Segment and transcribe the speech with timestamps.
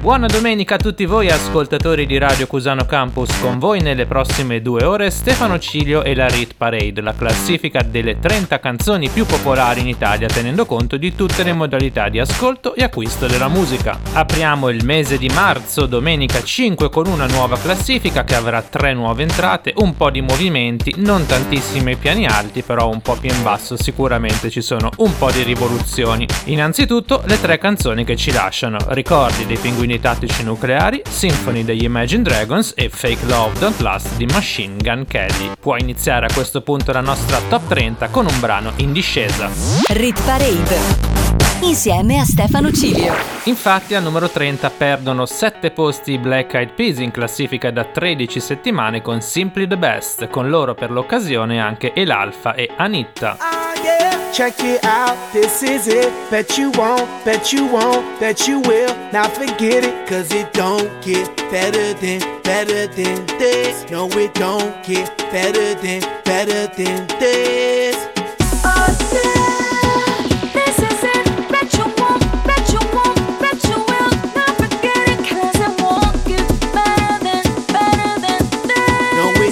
[0.00, 4.82] Buona domenica a tutti voi ascoltatori di Radio Cusano Campus, con voi nelle prossime due
[4.82, 9.88] ore Stefano Cilio e la Rit Parade, la classifica delle 30 canzoni più popolari in
[9.88, 14.00] Italia tenendo conto di tutte le modalità di ascolto e acquisto della musica.
[14.14, 19.24] Apriamo il mese di marzo, domenica 5 con una nuova classifica che avrà tre nuove
[19.24, 23.76] entrate, un po' di movimenti, non tantissimi piani alti, però un po' più in basso
[23.76, 26.26] sicuramente ci sono un po' di rivoluzioni.
[26.44, 31.82] Innanzitutto le tre canzoni che ci lasciano, ricordi dei pinguini pinguini tattici nucleari, Symphony degli
[31.82, 35.52] Imagine Dragons e Fake Love Don't Last di Machine Gun Kelly.
[35.58, 39.50] Può iniziare a questo punto la nostra top 30 con un brano in discesa.
[39.88, 41.19] Rit Parade
[41.62, 43.14] insieme a Stefano Cilio.
[43.44, 48.40] Infatti al numero 30 perdono 7 posti i Black Eyed Peas in classifica da 13
[48.40, 53.36] settimane con Simply the Best, con loro per l'occasione anche El Alfa e Anitta.
[53.38, 54.10] Ah, yeah.
[54.32, 56.12] Check it out, this is it.
[56.30, 58.94] Bet you won't, bet you won't, bet you will.
[59.12, 63.84] Now forget it, cause it don't get better than, better than this.
[63.90, 68.19] No, it don't get better than, better than this.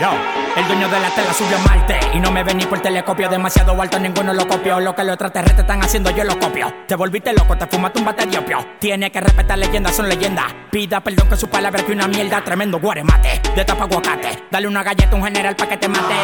[0.00, 0.10] Yo.
[0.56, 3.28] El dueño de la tela subió a Marte y no me vení por telescopio.
[3.28, 4.78] Demasiado alto, ninguno lo copió.
[4.78, 6.72] Lo que los extraterrestres están haciendo, yo lo copio.
[6.86, 8.64] Te volviste loco, te fumaste un bate diopio.
[8.78, 10.46] Tiene que respetar leyendas, son leyendas.
[10.70, 12.42] Pida perdón que su palabra que una mierda.
[12.44, 14.44] Tremendo guaremate, de tapa aguacate.
[14.50, 16.14] Dale una galleta a un general pa' que te mate.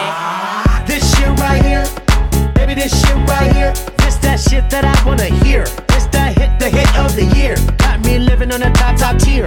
[0.86, 1.84] This shit right here,
[2.54, 3.72] baby, this shit right here.
[3.98, 5.64] This that shit that I wanna hear.
[5.88, 7.56] This that hit, the hit of the year.
[7.78, 9.46] Got me living on a top, top tier.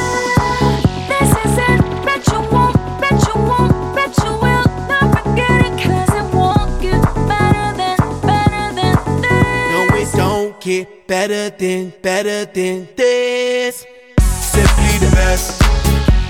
[10.61, 13.85] Get better than, better than this.
[14.19, 15.57] Simply the best,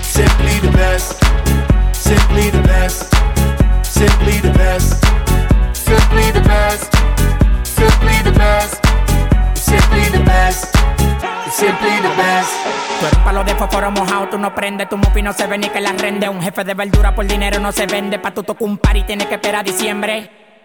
[0.02, 1.20] simply the best,
[1.92, 3.12] simply the best,
[3.84, 5.04] simply the best,
[5.76, 6.88] simply the best,
[7.64, 8.80] simply the best,
[9.54, 10.64] simply the best,
[11.52, 12.52] simply the best.
[13.00, 15.68] Tú eres palo de fósforo mojado, tú no prendes, tu mufi no se ve ni
[15.68, 16.28] que la rende.
[16.28, 19.02] Un jefe de verdura por dinero no se vende, pa' tu tocar un par y
[19.02, 20.30] tienes que esperar a diciembre.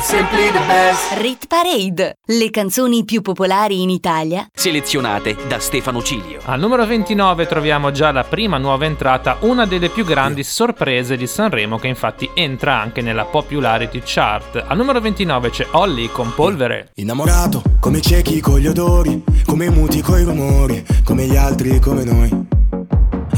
[0.00, 1.12] simply the best.
[1.20, 6.40] Rit Parade, le canzoni più popolari in Italia Selezionate da Stefano Cilio.
[6.44, 11.26] Al numero 29 troviamo già la prima nuova entrata, una delle più grandi sorprese di
[11.26, 14.64] Sanremo che infatti entra anche nella popularity chart.
[14.66, 16.90] Al numero 29 c'è Holly con Polvere.
[16.94, 22.59] Innamorato, come ciechi con gli odori, come muti coi rumori, come gli altri come noi.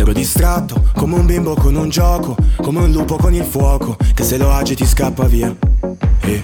[0.03, 4.25] Ero distratto, come un bimbo con un gioco, come un lupo con il fuoco, che
[4.25, 5.55] se lo agiti scappa via.
[6.23, 6.41] E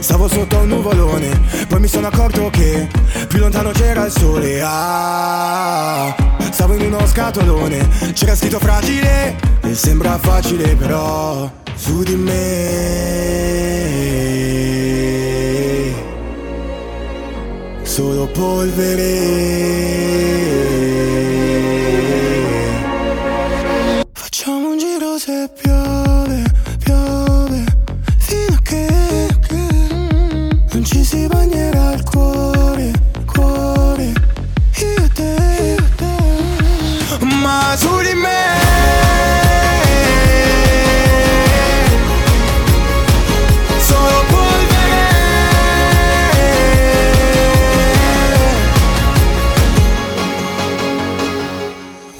[0.00, 1.38] stavo sotto un nuvolone,
[1.68, 2.88] poi mi sono accorto che
[3.28, 4.62] più lontano c'era il sole.
[4.64, 6.16] Ah,
[6.50, 12.32] stavo in uno scatolone, c'era scritto fragile, e sembra facile però su di me
[17.82, 19.58] solo polvere.
[25.28, 25.97] Un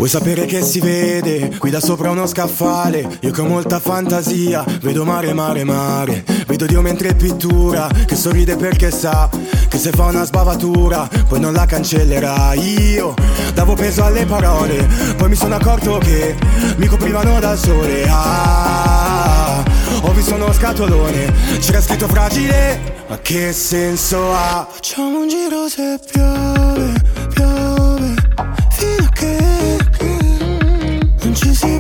[0.09, 3.19] Vuoi sapere che si vede qui da sopra uno scaffale?
[3.21, 6.25] Io che ho molta fantasia, vedo mare, mare, mare.
[6.47, 9.29] Vedo Dio mentre pittura, che sorride perché sa
[9.69, 12.55] che se fa una sbavatura, poi non la cancellerà.
[12.55, 13.13] Io
[13.53, 14.89] davo peso alle parole,
[15.19, 16.35] poi mi sono accorto che
[16.77, 18.07] mi coprivano dal sole.
[18.09, 19.63] Ah,
[20.01, 21.31] ho visto uno scatolone,
[21.61, 24.67] c'era scritto fragile, ma che senso ha?
[24.71, 27.18] Facciamo un giro se piove,
[31.29, 31.78] che non ci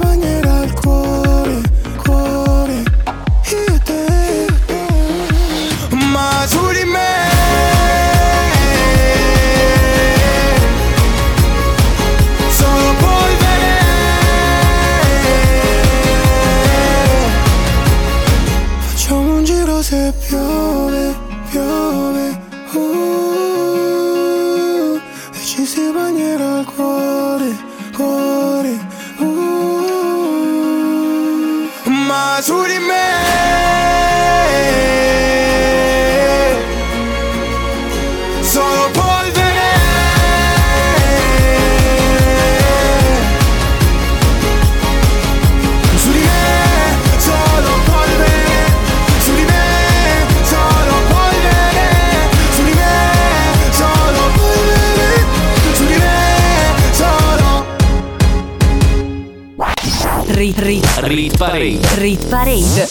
[61.08, 61.80] Rit Parade.
[61.94, 62.86] Rit Parade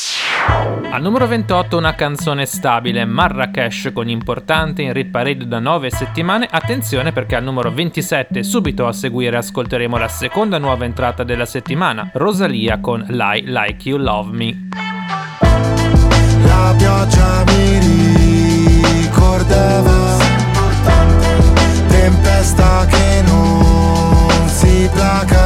[0.89, 6.47] Al numero 28 una canzone stabile, Marrakesh con importante in Rit Parade da 9 settimane.
[6.49, 12.09] Attenzione perché al numero 27 subito a seguire ascolteremo la seconda nuova entrata della settimana,
[12.11, 14.67] Rosalia con Lie Like You Love Me.
[16.43, 17.79] La pioggia mi
[19.03, 20.17] ricordava
[21.87, 25.36] Tempesta che non si placa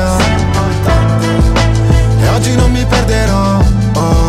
[3.22, 3.60] perderò
[3.96, 4.28] oh,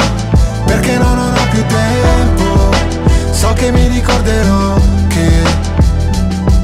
[0.67, 2.70] Perché no, non ho più tempo.
[3.32, 4.75] So che mi ricorderò
[5.08, 5.31] che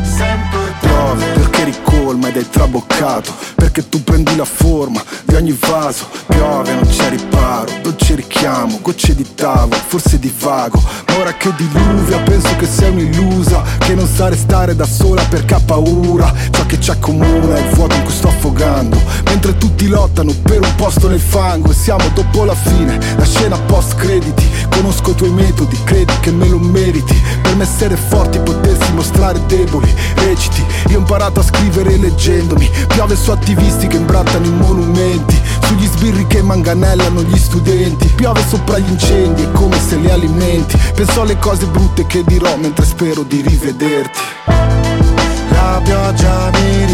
[0.02, 3.34] Sempre piove perché ricolma ed è traboccato
[3.78, 6.08] Perché tu prendi la forma di ogni vaso.
[6.26, 10.82] Piove, non c'è riparo, dolce richiamo Gocce di tavolo, forse di vago.
[11.06, 15.54] Ma ora che diluvia penso che sei un'illusa Che non sa restare da sola perché
[15.54, 16.32] ha paura.
[16.50, 19.00] Ciò che ci accomuna è il vuoto in cui sto affogando.
[19.26, 23.56] Mentre tutti lottano per un posto nel fango E siamo dopo la fine, la scena
[23.60, 24.44] post crediti
[24.78, 27.20] Conosco i tuoi metodi, credi che me lo meriti.
[27.42, 32.70] Per me essere forti, potersi mostrare deboli Reciti, io ho imparato a scrivere leggendomi.
[32.86, 35.36] Piove su attivisti che imbrattano i monumenti.
[35.64, 38.06] Sugli sbirri che manganellano gli studenti.
[38.06, 40.78] Piove sopra gli incendi, è come se li alimenti.
[40.94, 44.18] Penso alle cose brutte che dirò mentre spero di rivederti.
[45.50, 46.86] La pioggia mi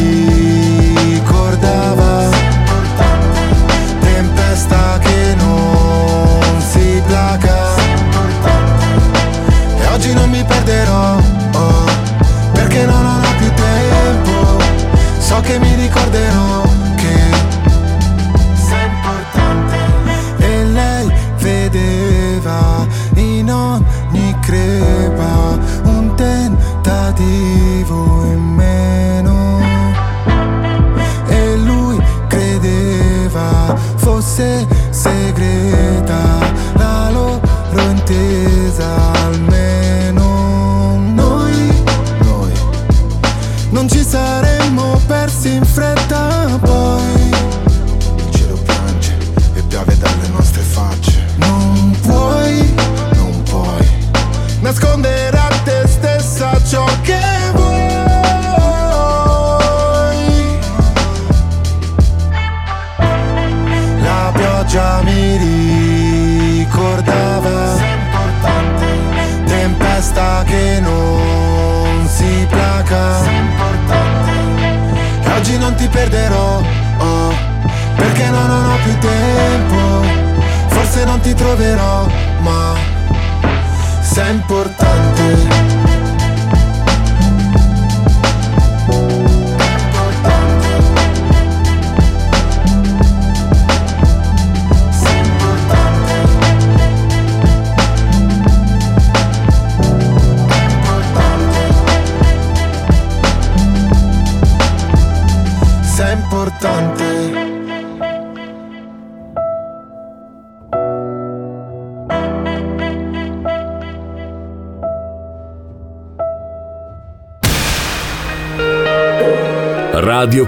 [38.07, 39.54] days I'll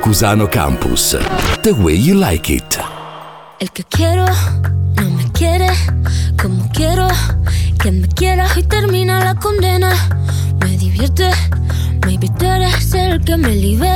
[0.06, 1.16] Cusano Campus.
[1.62, 2.78] The way you like it.
[3.58, 4.24] El que quiero
[4.94, 5.68] no me quiere
[6.40, 7.08] como quiero.
[7.76, 9.90] Quien me quiera y termina la condena.
[10.60, 11.28] Me divierte,
[12.06, 13.95] me eres el que me libera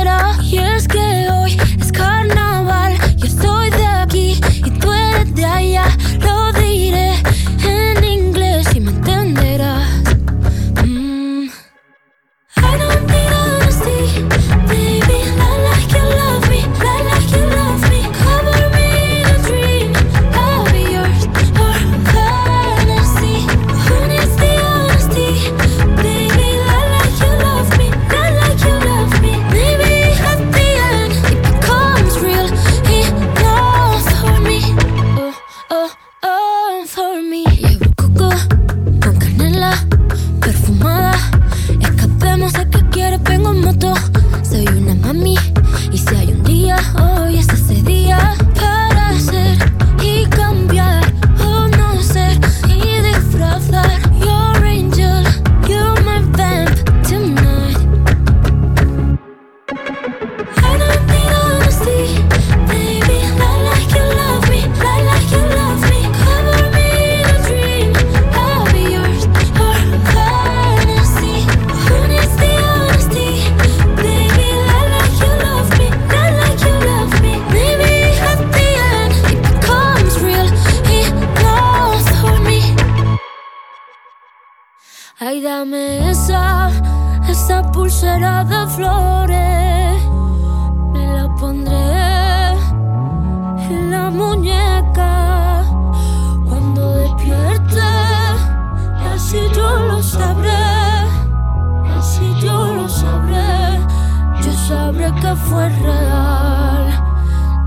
[105.15, 106.87] que fue real.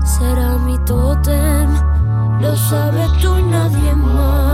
[0.03, 1.69] Será mi tótem,
[2.39, 4.44] lo sabes tú y nadie más.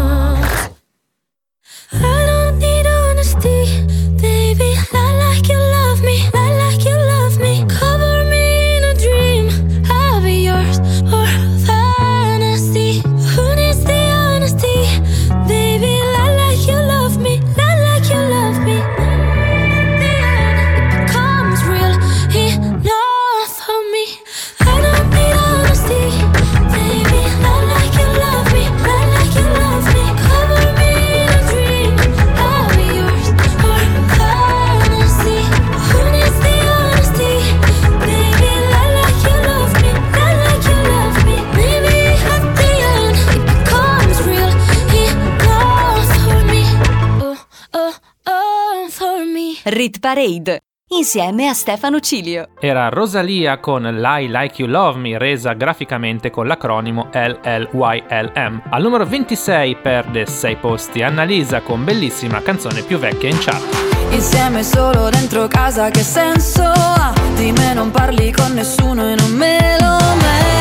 [49.72, 50.60] Rit Parade
[50.90, 52.50] insieme a Stefano Cilio.
[52.60, 58.63] Era Rosalia con Lie Like You Love Me resa graficamente con l'acronimo LLYLM.
[58.70, 64.12] Al numero 26 perde 6 posti Annalisa con bellissima canzone più vecchia in chat.
[64.12, 67.13] Insieme solo dentro casa che senso ha?
[67.36, 70.61] Di me non parli con nessuno e non me lo merito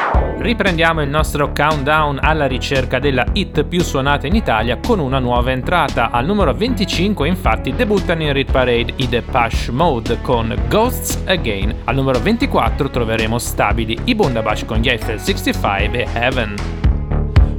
[0.41, 5.51] Riprendiamo il nostro countdown alla ricerca della hit più suonata in Italia con una nuova
[5.51, 6.09] entrata.
[6.09, 11.81] Al numero 25 infatti debuttano in Hit Parade i The Depeche Mode con Ghosts Again.
[11.83, 16.55] Al numero 24 troveremo stabili i Bundabash con gli Eiffel 65 e Heaven.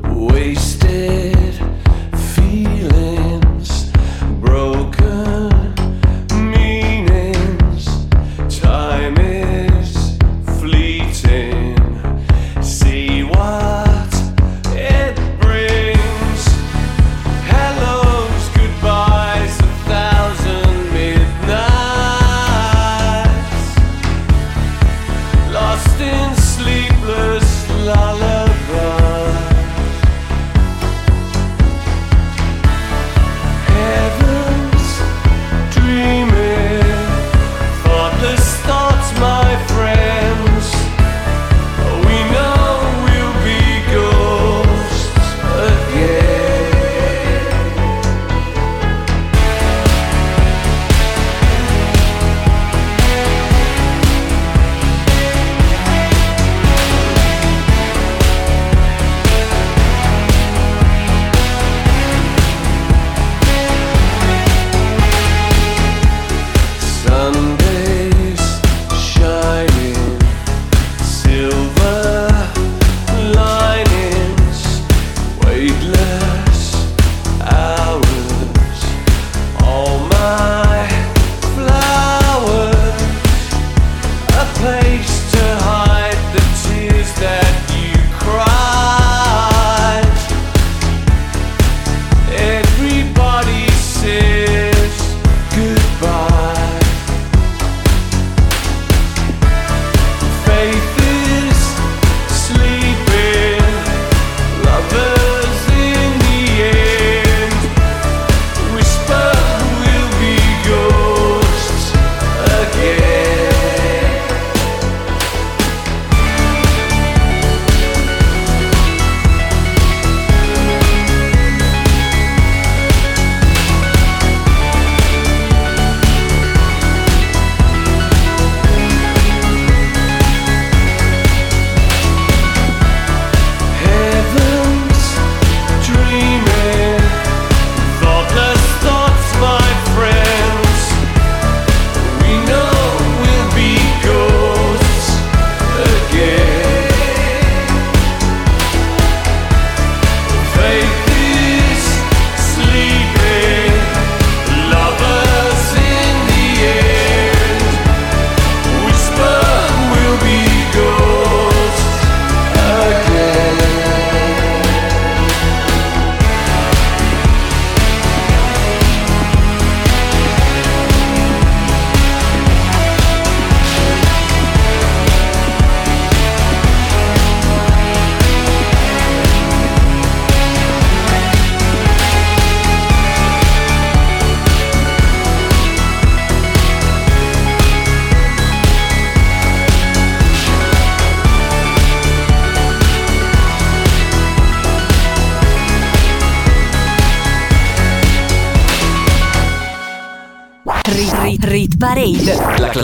[0.09, 1.52] Wasted.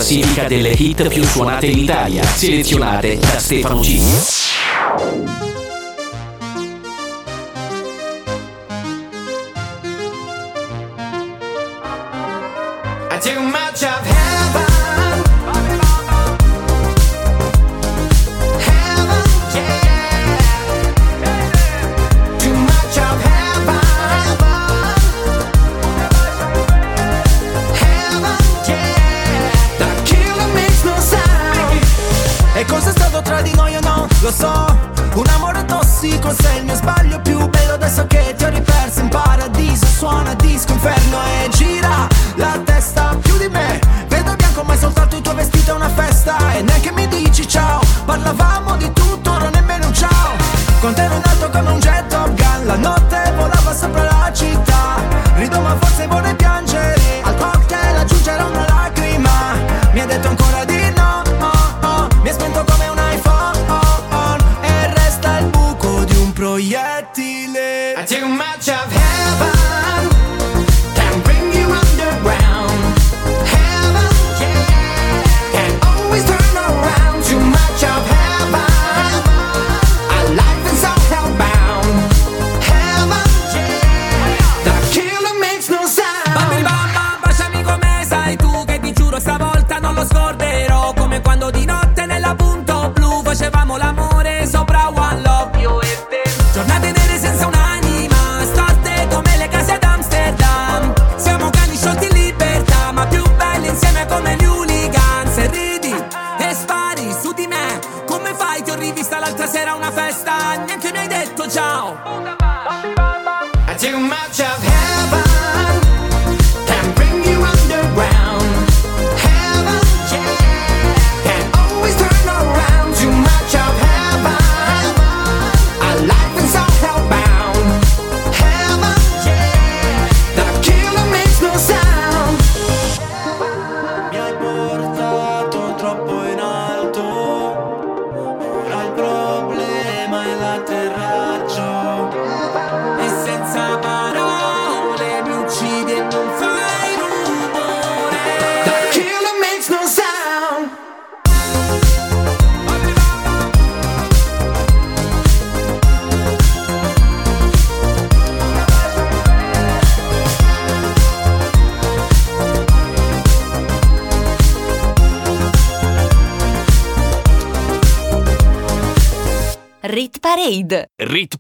[0.09, 4.38] Classifica delle hit più suonate in Italia, selezionate da Stefano G.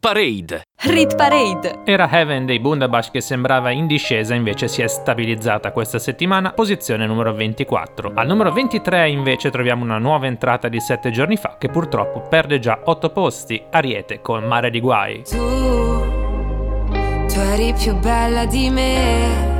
[0.08, 0.62] Parade.
[0.84, 1.80] Rit Parade.
[1.84, 7.06] Era Heaven dei Bundabash che sembrava in discesa, invece si è stabilizzata questa settimana, posizione
[7.06, 8.12] numero 24.
[8.14, 12.58] Al numero 23 invece troviamo una nuova entrata di 7 giorni fa che purtroppo perde
[12.58, 15.24] già 8 posti, Ariete con Mare di Guai.
[15.24, 15.36] Tu,
[17.26, 19.56] tu eri più bella di me.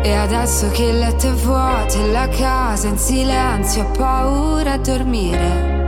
[0.00, 4.78] E adesso che il letto è vuoto e la casa in silenzio, ho paura a
[4.78, 5.87] dormire.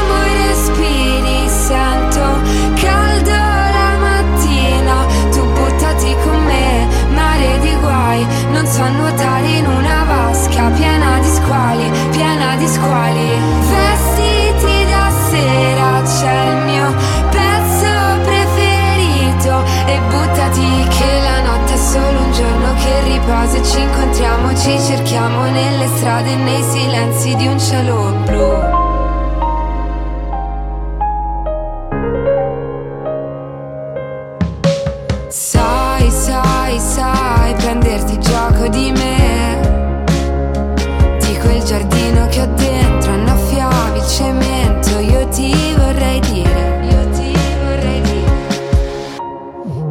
[23.63, 28.80] ci incontriamo, ci cerchiamo nelle strade nei silenzi di un cielo blu.
[35.31, 40.03] Sai, sai, sai prenderti gioco di me.
[41.19, 48.01] Di quel giardino che ho dentro annaffiavi cemento Io ti vorrei dire Io ti vorrei
[48.01, 48.33] dire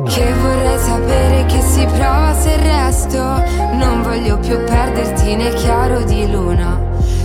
[0.04, 3.18] Che vorrei sapere che si prova se resto
[3.72, 6.78] Non voglio più perderti nel chiaro di luna.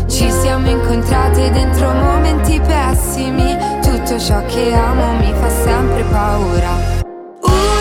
[0.08, 7.04] Ci siamo incontrate dentro momenti pessimi Tutto ciò che amo mi fa sempre paura.
[7.42, 7.75] Uniamo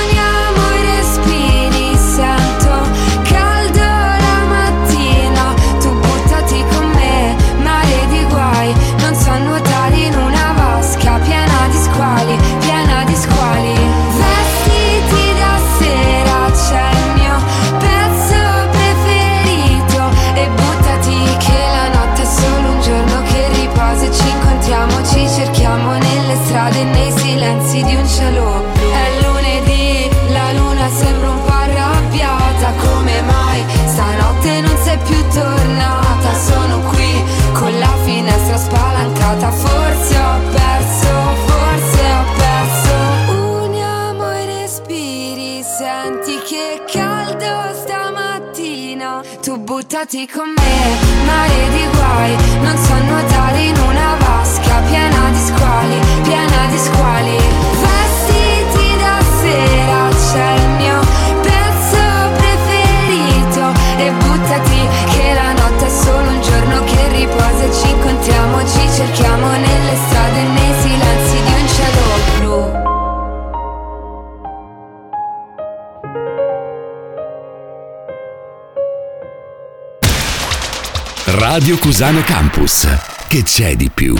[81.56, 82.84] Radio Cusano Campus.
[83.28, 84.16] Che c'è di più?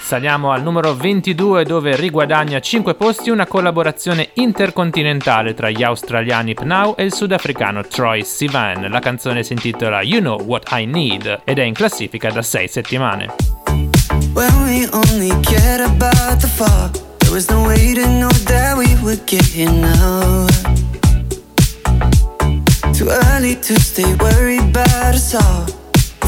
[0.00, 6.96] Saliamo al numero 22 dove riguadagna 5 posti una collaborazione intercontinentale tra gli australiani Pnau
[6.98, 8.90] e il sudafricano Troy Sivan.
[8.90, 12.66] La canzone si intitola You Know What I Need ed è in classifica da 6
[12.66, 13.34] settimane.
[14.32, 18.92] When we only cared about the fall, there was no way to know that we
[19.00, 20.46] would get here now.
[22.92, 25.82] Too early to stay worried about us all.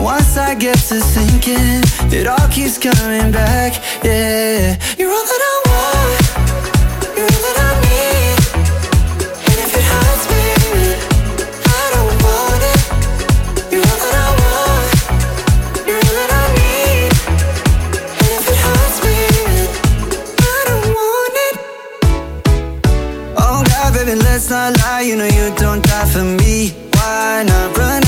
[0.00, 1.82] Once I get to thinking,
[2.12, 3.72] it all keeps coming back.
[4.04, 6.20] Yeah, you're all that I want.
[7.16, 8.36] You're all that I need.
[9.48, 10.44] And if it hurts me,
[11.66, 12.80] I don't want it.
[13.72, 14.86] You're all that I want.
[15.86, 17.10] You're all that I need.
[18.22, 19.18] And if it hurts me,
[20.38, 21.54] I don't want it.
[23.36, 25.02] Oh God, baby, let's not lie.
[25.02, 26.72] You know you don't die for me.
[26.94, 28.07] Why not run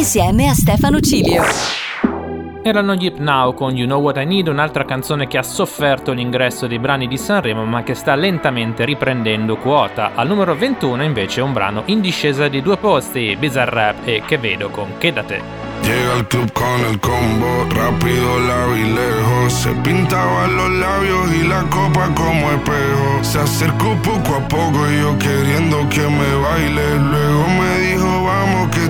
[0.00, 1.42] insieme a Stefano Cilio.
[2.62, 6.66] Erano gli Now con You Know What I Need, un'altra canzone che ha sofferto l'ingresso
[6.66, 10.12] dei brani di Sanremo ma che sta lentamente riprendendo quota.
[10.14, 14.70] Al numero 21 invece un brano in discesa di due posti, Bizarrap e Che vedo
[14.70, 15.60] con Che da te.
[15.82, 19.52] Llega al club con el combo, rápido la vi lejos.
[19.52, 23.22] Se pintaba los labios y la copa como espejo.
[23.22, 26.98] Se acercó poco a poco y yo queriendo que me baile.
[26.98, 28.89] Luego me dijo, vamos que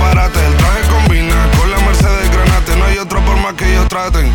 [0.00, 2.76] El traje combina con la Mercedes Granate.
[2.76, 4.34] No hay otra forma que ellos traten.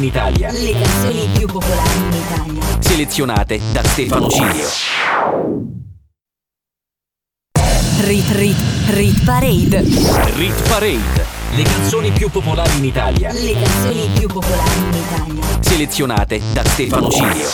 [0.00, 0.50] in Italia.
[0.50, 2.80] Le canzoni più popolari in Italia.
[2.80, 4.68] Selezionate da Stefano Cilio.
[8.00, 8.56] Rit Rit
[8.88, 9.82] Rit Parade.
[10.36, 11.38] Rit Parade.
[11.54, 13.30] Le canzoni più popolari in Italia.
[13.32, 15.60] Le canzoni più popolari in Italia.
[15.60, 17.48] Selezionate da Stefano Cilio.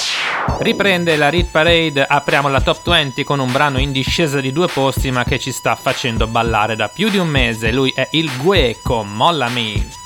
[0.61, 4.68] Riprende la Rit Parade, apriamo la top 20 con un brano in discesa di due
[4.68, 7.72] posti ma che ci sta facendo ballare da più di un mese.
[7.72, 10.05] Lui è il Gue con Mollami.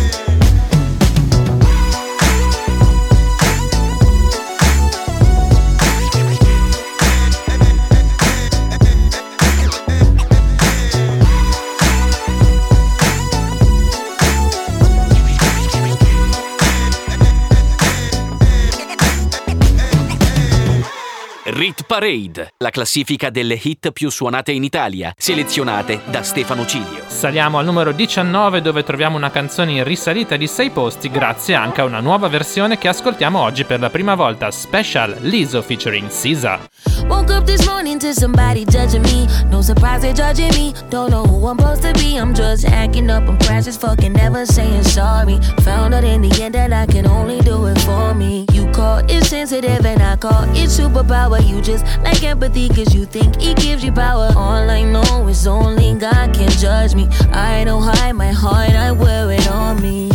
[21.71, 27.05] Rit Parade, la classifica delle hit più suonate in Italia, selezionate da Stefano Cilio.
[27.07, 31.79] Saliamo al numero 19 dove troviamo una canzone in risalita di 6 posti grazie anche
[31.79, 36.59] a una nuova versione che ascoltiamo oggi per la prima volta, Special Liso featuring Sisa.
[37.07, 39.25] Woke up this morning to somebody judging me.
[39.49, 40.73] No surprise they judging me.
[40.89, 42.17] Don't know who I'm supposed to be.
[42.17, 43.27] I'm just acting up.
[43.27, 45.39] I'm precious, fucking never saying sorry.
[45.63, 48.45] Found out in the end that I can only do it for me.
[48.51, 51.39] You call it sensitive and I call it superpower.
[51.41, 54.31] You just like empathy cause you think it gives you power.
[54.35, 57.07] All I know is only God can judge me.
[57.31, 60.10] I don't hide my heart, I wear it on me.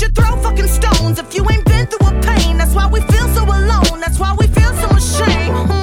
[0.00, 2.56] You throw fucking stones if you ain't been through a pain?
[2.56, 5.79] That's why we feel so alone, that's why we feel so ashamed.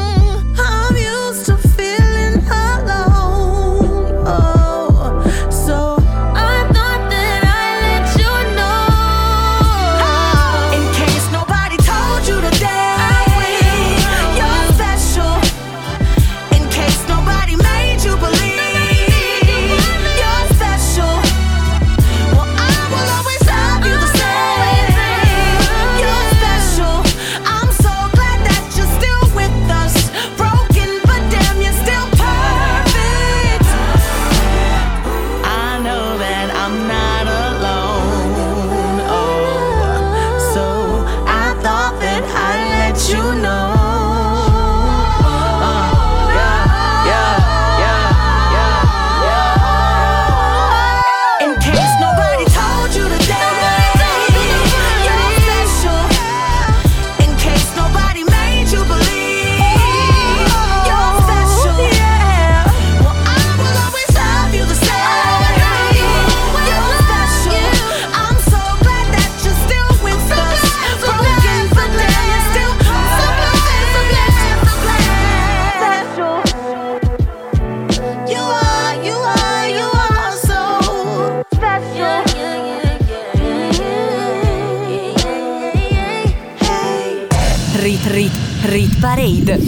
[89.00, 89.60] Parade.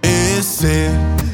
[0.00, 0.90] E se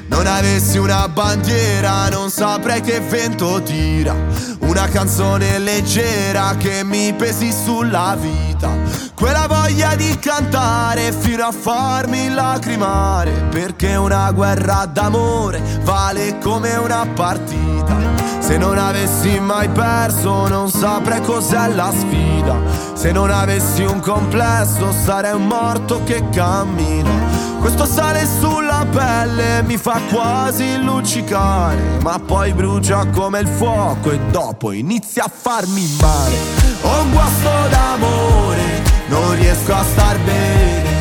[0.08, 4.14] non avessi una bandiera non saprei che vento tira.
[4.60, 8.76] Una canzone leggera che mi pesi sulla vita.
[9.14, 13.30] Quella voglia di cantare fino a farmi lacrimare.
[13.48, 18.15] Perché una guerra d'amore vale come una partita
[18.46, 22.54] Se non avessi mai perso non saprei cos'è la sfida.
[22.92, 27.10] Se non avessi un complesso sarei un morto che cammina.
[27.58, 34.20] Questo sale sulla pelle mi fa quasi luccicare, ma poi brucia come il fuoco e
[34.30, 36.36] dopo inizia a farmi male.
[36.82, 40.95] Ho un guasto d'amore, non riesco a star bene,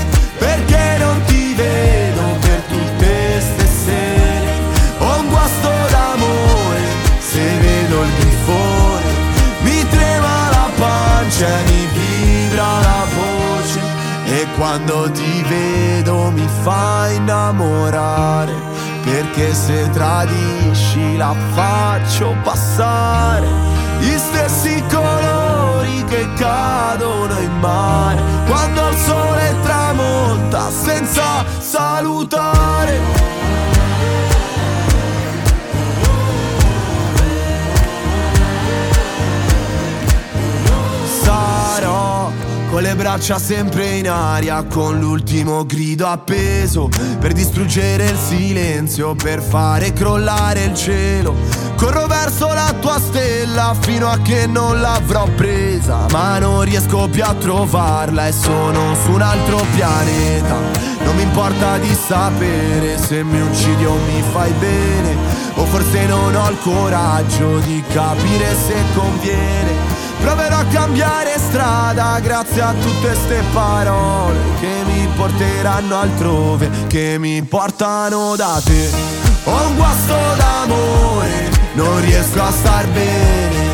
[14.58, 18.53] quando ti vedo mi fa innamorare
[19.03, 23.47] Perché se tradisci la faccio passare.
[23.99, 33.35] Gli stessi colori che cadono in mare Quando il sole tramonta senza salutare
[42.76, 46.90] con le braccia sempre in aria, con l'ultimo grido appeso
[47.22, 51.36] per distruggere il silenzio, per fare crollare il cielo.
[51.78, 57.24] Corro verso la tua stella fino a che non l'avrò presa, ma non riesco più
[57.24, 60.56] a trovarla e sono su un altro pianeta.
[61.06, 65.16] Non mi importa di sapere se mi uccidi o mi fai bene,
[65.54, 69.95] o forse non ho il coraggio di capire se conviene.
[70.26, 77.44] Proverò a cambiare strada grazie a tutte ste parole che mi porteranno altrove, che mi
[77.44, 78.90] portano da te.
[79.44, 83.64] Ho un guasto d'amore, non riesco a star bene,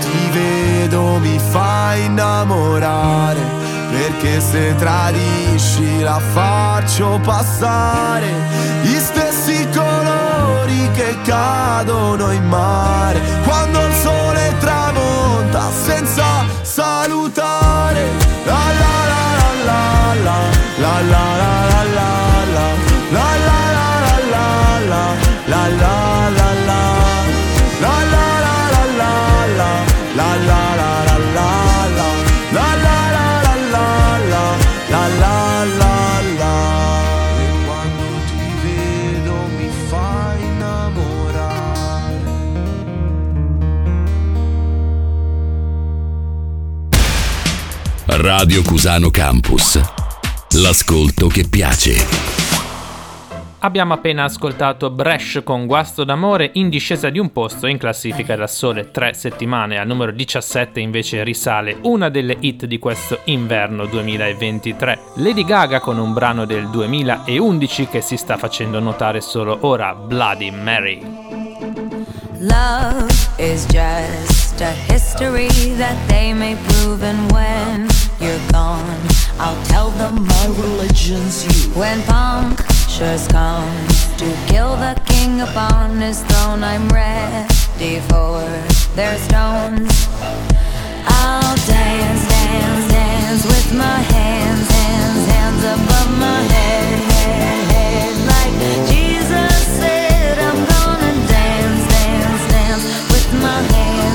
[0.00, 3.40] ti vedo mi fai innamorare,
[3.90, 8.26] perché se tradisci la faccio passare,
[8.82, 18.04] gli stessi colori che cadono in mare, quando il sole tramonta senza salutare.
[18.44, 19.24] La la la
[19.64, 20.38] la la la
[20.78, 21.75] la la la
[48.38, 49.80] Radio Cusano Campus.
[50.56, 51.96] L'ascolto che piace.
[53.60, 58.46] Abbiamo appena ascoltato Bresh con Guasto d'amore in discesa di un posto in classifica da
[58.46, 59.78] sole tre settimane.
[59.78, 64.98] Al numero 17 invece risale una delle hit di questo inverno 2023.
[65.14, 70.50] Lady Gaga con un brano del 2011 che si sta facendo notare solo ora, Bloody
[70.50, 71.00] Mary.
[72.40, 73.06] Love
[73.38, 77.88] is just a history that they may prove, and when
[78.26, 79.00] you're gone,
[79.38, 81.70] I'll tell them my religion's you.
[81.80, 83.70] When punctures come
[84.20, 88.42] to kill the king upon his throne, I'm ready for
[88.98, 89.92] their stones.
[91.06, 98.54] I'll dance, dance, dance with my hands, hands, hands above my head, head, head, like
[98.90, 100.38] Jesus said.
[100.48, 104.05] I'm gonna dance, dance, dance with my hands,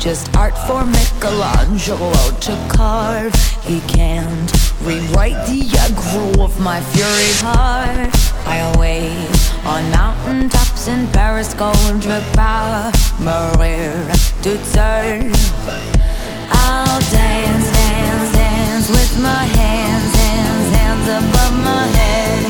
[0.00, 3.34] just art for Michelangelo to carve.
[3.62, 8.08] He can't rewrite the aggro of my fury heart.
[8.46, 9.28] I wait
[9.66, 12.90] on mountain tops in Paris, to power,
[13.20, 13.92] Maria
[14.40, 15.32] to turn.
[16.48, 22.49] I'll dance, dance, dance with my hands, hands, hands above my head,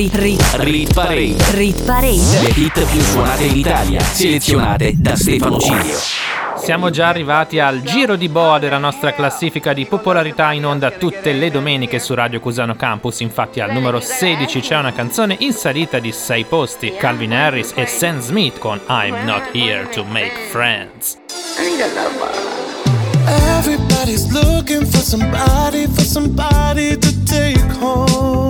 [0.00, 1.36] Rit, rit, Rit Parade.
[1.50, 2.40] rit parade.
[2.40, 5.98] Le hit più suonate in Italia, selezionate da Stefano Cilio.
[6.56, 11.32] Siamo già arrivati al giro di boa della nostra classifica di popolarità in onda tutte
[11.32, 13.20] le domeniche su Radio Cusano Campus.
[13.20, 17.84] Infatti al numero 16 c'è una canzone in salita di 6 posti, Calvin Harris e
[17.84, 21.18] Sam Smith con I'm Not Here to Make Friends.
[23.58, 28.49] Everybody's looking for somebody, for somebody to take home.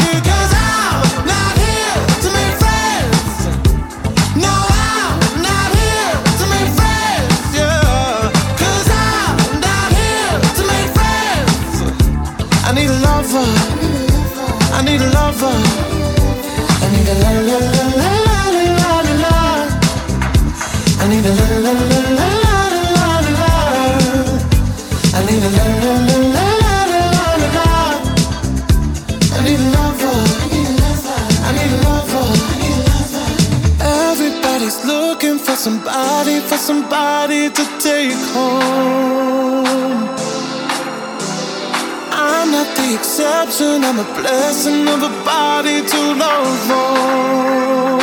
[43.63, 48.00] I'm a blessing of a body to love on.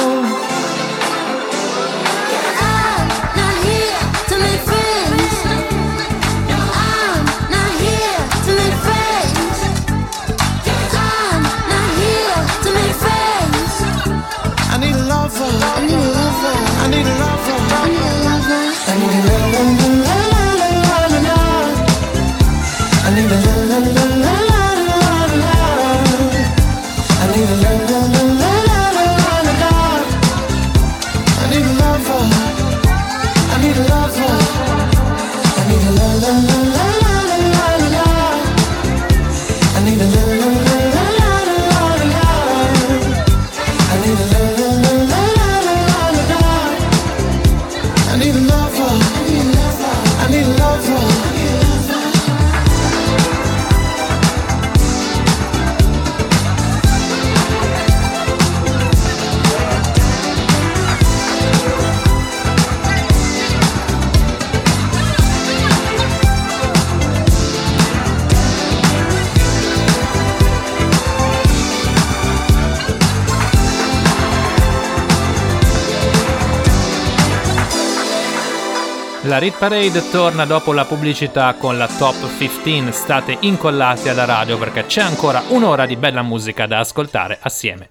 [79.38, 82.90] La Rit Parade torna dopo la pubblicità con la Top 15.
[82.90, 87.90] State incollati alla radio perché c'è ancora un'ora di bella musica da ascoltare assieme.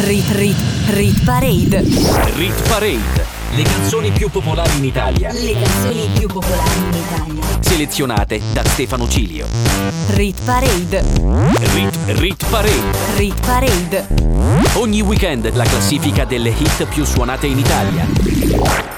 [0.00, 1.82] Rit, rit, rit parade.
[2.36, 3.26] Rit Parade.
[3.54, 7.58] Le canzoni più popolari in Italia, Le canzoni più popolari in Italia.
[7.60, 9.46] selezionate da Stefano Cilio.
[10.14, 11.04] Rit parade.
[11.74, 12.98] Rit, Rit Parade.
[13.16, 14.06] Rit parade.
[14.76, 18.97] Ogni weekend la classifica delle hit più suonate in Italia.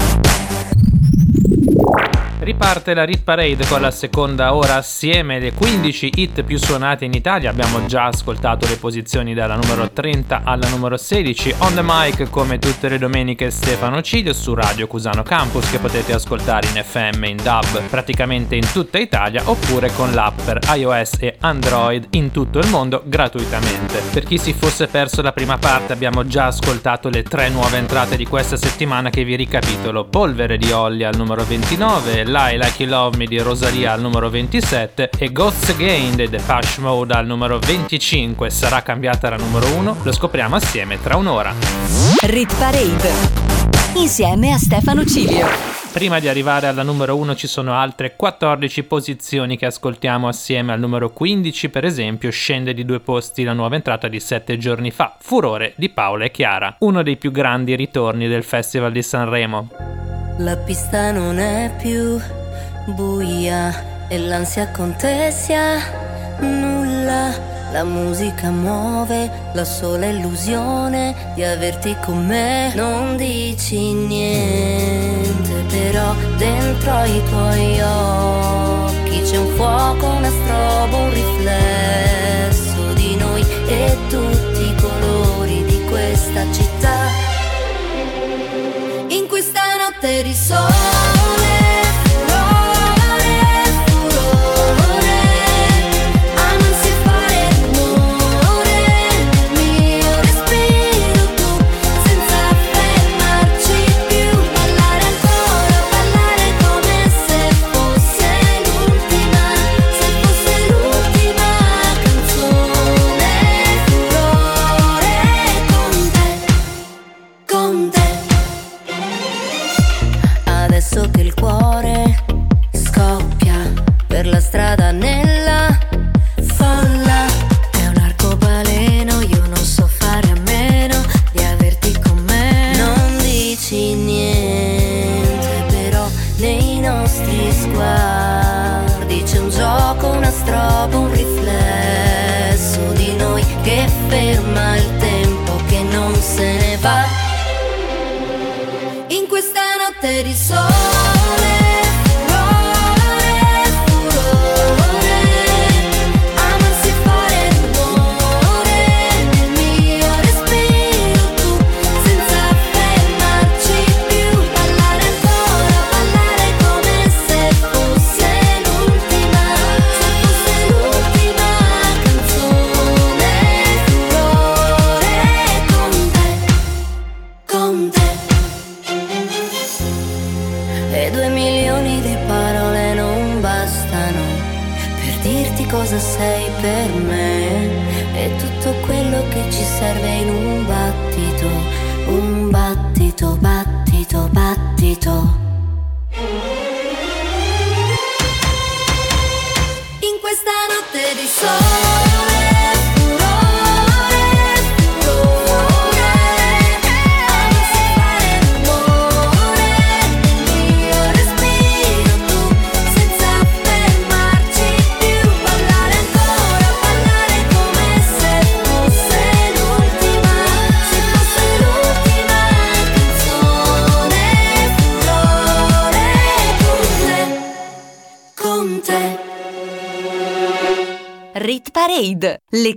[2.41, 7.13] Riparte la Rit Parade con la seconda ora assieme le 15 hit più suonate in
[7.13, 7.51] Italia.
[7.51, 11.53] Abbiamo già ascoltato le posizioni dalla numero 30 alla numero 16.
[11.59, 16.13] On the mic come tutte le domeniche Stefano Cilio su Radio Cusano Campus che potete
[16.13, 21.35] ascoltare in FM in DAB praticamente in tutta Italia oppure con l'app per iOS e
[21.41, 24.01] Android in tutto il mondo gratuitamente.
[24.11, 28.17] Per chi si fosse perso la prima parte abbiamo già ascoltato le tre nuove entrate
[28.17, 30.05] di questa settimana che vi ricapitolo.
[30.05, 34.29] Polvere di Olli al numero 29, Lie Like You Love Me di Rosalia al numero
[34.29, 39.97] 27 e Ghosts Again di Depeche Mode al numero 25 sarà cambiata la numero 1?
[40.03, 41.53] Lo scopriamo assieme tra un'ora.
[42.21, 43.11] Rit Parade
[43.95, 45.45] insieme a Stefano Cilio.
[45.91, 50.79] Prima di arrivare alla numero 1 ci sono altre 14 posizioni che ascoltiamo assieme al
[50.79, 55.17] numero 15 per esempio scende di due posti la nuova entrata di 7 giorni fa,
[55.19, 60.10] Furore di Paola e Chiara, uno dei più grandi ritorni del Festival di Sanremo.
[60.43, 62.19] La pista non è più
[62.87, 65.77] buia e l'ansia contessa
[66.39, 67.29] nulla.
[67.71, 72.73] La musica muove la sola illusione di averti con me.
[72.73, 82.93] Non dici niente, però dentro i tuoi occhi c'è un fuoco, una strobo, un riflesso
[82.95, 86.70] di noi e tutti i colori di questa città.
[90.01, 91.60] Questa notte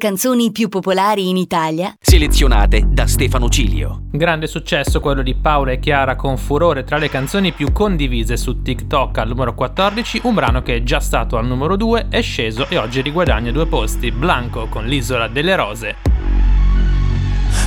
[0.05, 4.03] canzoni più popolari in Italia Selezionate da Stefano Cilio.
[4.13, 8.61] Grande successo quello di Paola e Chiara con furore tra le canzoni più condivise su
[8.61, 12.67] TikTok al numero 14, un brano che è già stato al numero 2, è sceso
[12.69, 16.14] e oggi riguadagna due posti, Blanco con l'isola delle rose.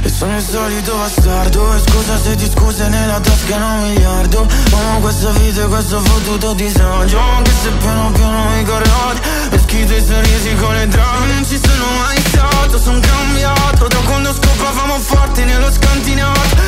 [0.01, 1.73] E sono il solito bastardo.
[1.75, 5.99] E scusa se ti scuse nella tasca non un miliardo Amo questa vita e questo
[5.99, 9.19] fottuto disagio Anche se piano piano mi corrodi.
[9.51, 13.97] E schito i sorrisi con le drame Non ci sono mai stato, son cambiato Da
[14.05, 16.66] quando scopavamo forte nello scantinato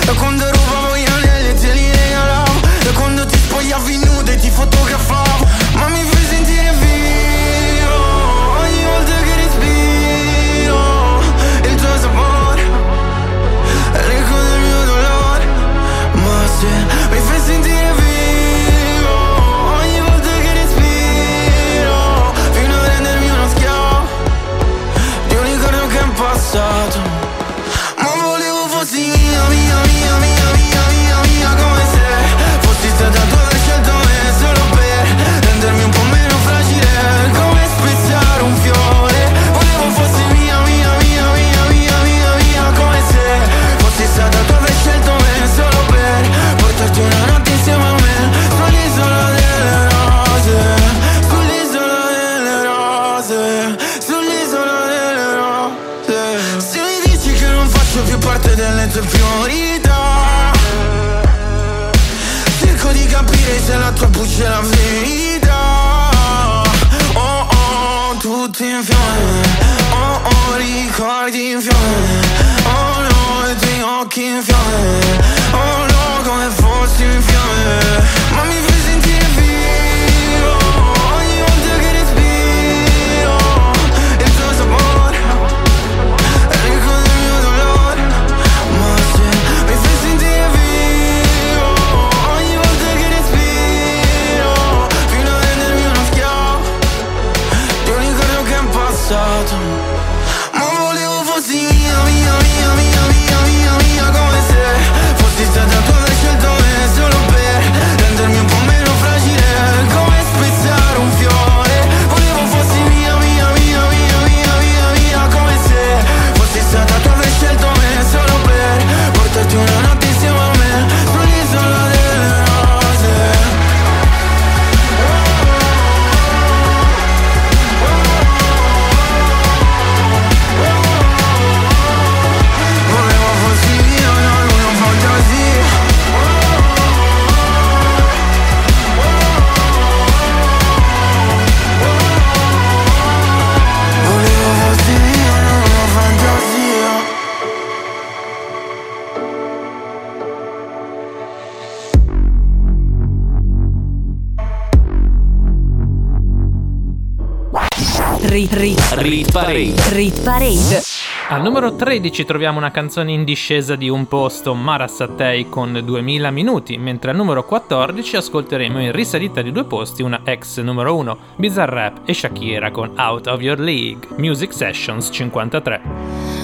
[159.39, 159.93] Parade.
[159.93, 160.81] rit parade.
[161.29, 166.29] Al numero 13 troviamo una canzone in discesa di un posto, Mara Sattei con 2000
[166.31, 171.17] minuti, mentre al numero 14 ascolteremo in risalita di due posti una ex numero 1,
[171.37, 175.81] Bizarrap e Shakira con Out of Your League, Music Sessions 53.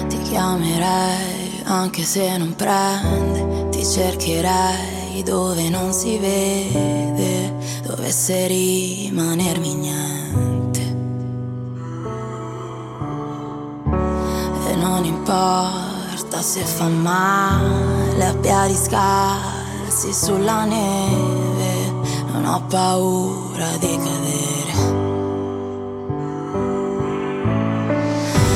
[0.08, 10.15] Ti chiamerei anche se non prende, ti cercherei dove non si vede, dovesse rimanermi niente.
[16.46, 21.92] Se fa male a piedi scalzi sulla neve,
[22.30, 24.74] non ho paura di cadere.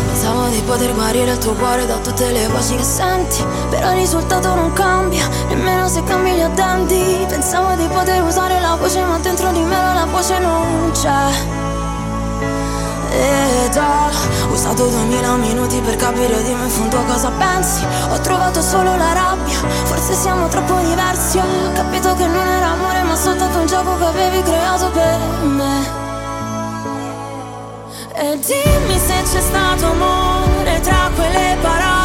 [0.06, 3.96] Pensavo di poter guarire il tuo cuore da tutte le voci che senti Però il
[3.96, 9.18] risultato non cambia, nemmeno se cambi gli addenti Pensavo di poter usare la voce ma
[9.18, 11.59] dentro di me la voce non c'è
[13.20, 17.84] Ed ho usato duemila minuti per capire di me in fondo cosa pensi.
[18.10, 21.38] Ho trovato solo la rabbia, forse siamo troppo diversi.
[21.38, 26.08] Ho capito che non era amore ma soltanto un gioco che avevi creato per me.
[28.14, 31.99] E dimmi se c'è stato amore tra quelle parole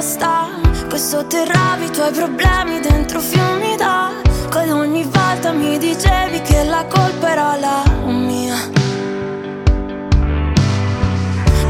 [0.00, 5.78] ritornavi a casa stanco E sotterravi i tuoi problemi dentro fiumi d'acqua ogni volta mi
[5.78, 8.56] dicevi che la colpa era la mia.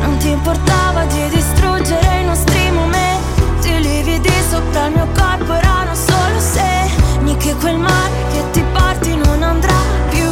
[0.03, 5.95] Non ti importava di distruggere i nostri momenti I lividi sopra il mio corpo erano
[5.95, 10.31] solo segni Che quel mare che ti porti non andrà più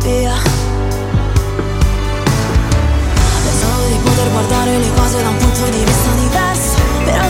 [0.00, 0.34] via.
[3.44, 6.75] Pensavo di poter guardare le cose da un punto di vista diverso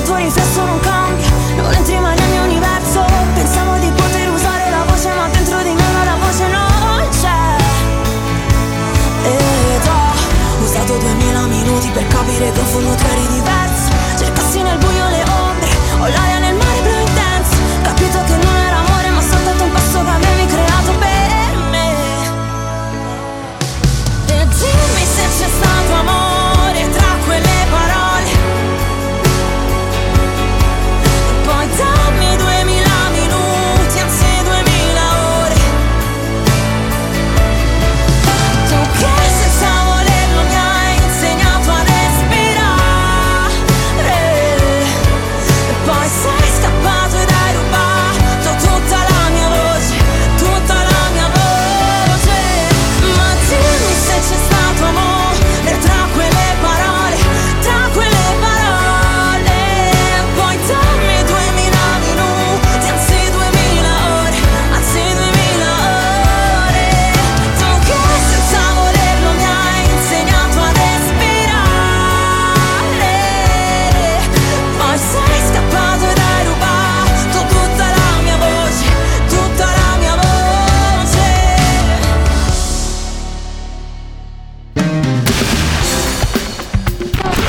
[0.06, 3.04] tuo riflesso non cambia, non entri mai nel mio universo.
[3.34, 7.56] Pensavo di poter usare la voce ma dentro di me la voce non c'è.
[9.24, 13.90] Ed ho usato duemila minuti per capire che in fondo tu eri diverso.
[14.16, 16.38] Cercassi nel buio le ombre, o l'aria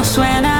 [0.00, 0.59] lost when I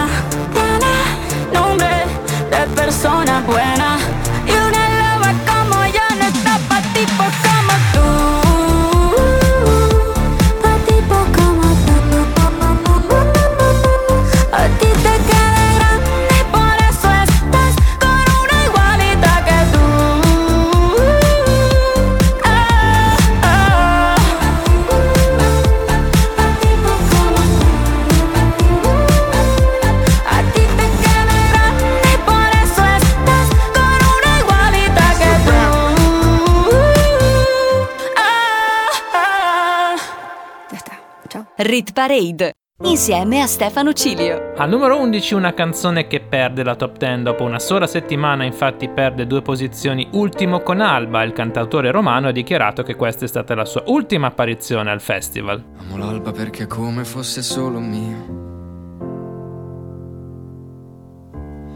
[41.62, 42.54] Rit Parade
[42.84, 44.54] insieme a Stefano Cilio.
[44.56, 48.88] Al numero 11 una canzone che perde la top 10 dopo una sola settimana, infatti
[48.88, 53.54] perde due posizioni ultimo con Alba, il cantautore romano ha dichiarato che questa è stata
[53.54, 55.62] la sua ultima apparizione al festival.
[55.76, 58.16] Amo l'alba perché è come fosse solo mia.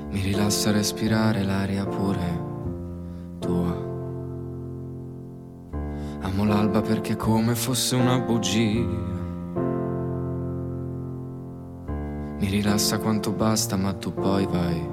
[0.08, 2.42] Mi rilassa respirare l'aria pure
[3.38, 3.82] tua.
[6.22, 9.22] Amo l'alba perché è come fosse una bugia.
[12.44, 14.86] Mi rilassa quanto basta, ma tu poi vai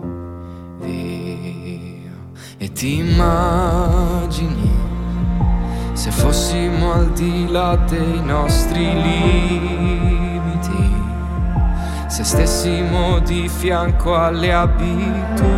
[0.80, 2.14] via.
[2.58, 4.72] E ti immagini
[5.91, 10.39] se fossimo al di là dei nostri limiti,
[12.08, 15.49] se stessimo di fianco alle abitudini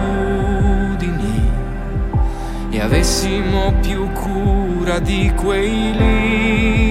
[2.72, 6.83] e avessimo più cura di quei lividi,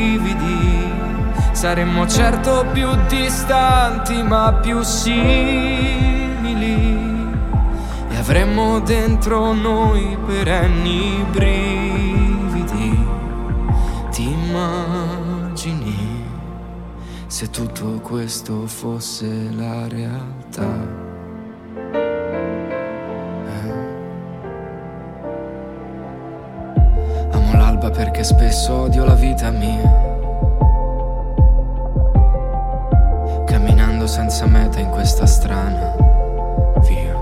[1.63, 6.11] saremmo certo più distanti ma più simili
[8.11, 13.07] e avremmo dentro noi perenni brividi.
[14.11, 16.25] Ti immagini
[17.29, 20.67] se tutto questo fosse la realtà?
[23.47, 23.73] Eh?
[27.31, 30.12] Amo l'alba perché spesso odio la vita mia.
[34.13, 35.95] Senza meta in questa strana
[36.87, 37.15] via.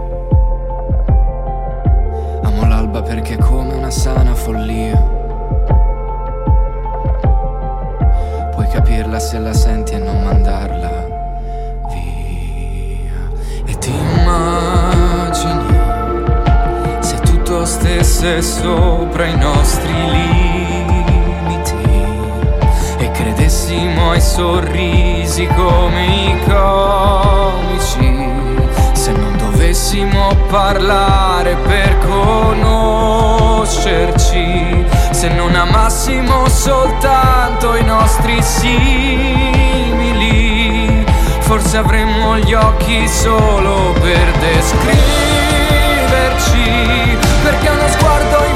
[2.42, 4.96] Amo l'alba perché è come una sana follia.
[8.50, 11.06] Puoi capirla se la senti e non mandarla
[11.92, 13.12] via.
[13.66, 15.78] E ti immagini
[16.98, 20.99] se tutto stesse sopra i nostri limiti
[23.50, 28.28] credessimo ai sorrisi come i comici.
[28.92, 39.44] Se non dovessimo parlare per conoscerci, se non amassimo soltanto i nostri simili,
[41.40, 48.49] forse avremmo gli occhi solo per descriverci, perché uno sguardo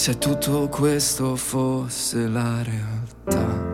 [0.00, 3.68] se tutto questo fosse la realtà?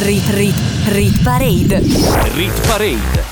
[0.00, 0.54] Rit Rit
[0.88, 1.80] Rit Parade.
[2.34, 3.31] Rit Parade.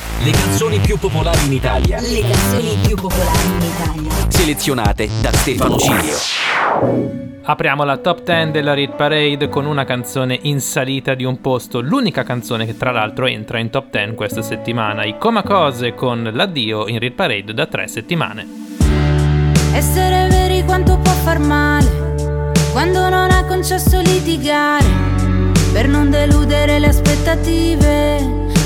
[0.23, 1.99] Le canzoni più popolari in Italia.
[1.99, 4.11] Le canzoni più popolari in Italia.
[4.29, 6.15] Selezionate da Stefano Cilio.
[7.41, 11.81] Apriamo la top 10 della Rit Parade con una canzone in salita di un posto,
[11.81, 16.87] l'unica canzone che tra l'altro entra in top 10 questa settimana, i Comacose con l'addio
[16.87, 18.45] in Rit Parade da tre settimane.
[19.73, 21.89] Essere veri quanto può far male
[22.71, 24.85] quando non ha concesso litigare
[25.73, 28.40] per non deludere le aspettative.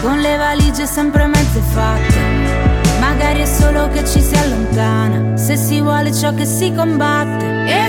[0.00, 2.58] con le valigie sempre mezze fatte.
[3.00, 7.64] Magari è solo che ci si allontana, se si vuole ciò che si combatte.
[7.66, 7.88] E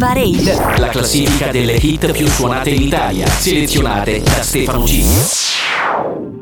[0.00, 0.78] Parade.
[0.78, 3.26] La classifica delle hit più suonate in Italia.
[3.26, 5.20] Selezionate da Stefano Cilio.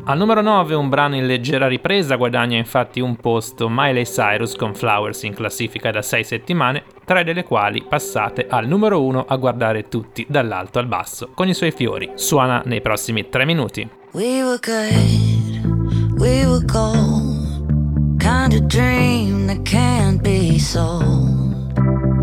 [0.04, 4.76] Al numero 9 un brano in leggera ripresa guadagna infatti un posto Miley Cyrus con
[4.76, 9.88] Flowers in classifica da 6 settimane, tre delle quali passate al numero 1 a guardare
[9.88, 12.12] tutti dall'alto al basso con i suoi fiori.
[12.14, 13.88] Suona nei prossimi 3 minuti.
[14.12, 18.20] We were good, we were gold.
[18.20, 21.36] Kind of dream that can't be sold.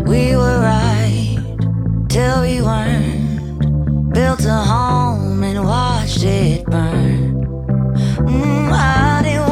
[0.06, 1.15] We were right
[2.16, 4.14] till we weren't.
[4.14, 7.44] Built a home and watched it burn.
[8.24, 9.45] Mm, I didn't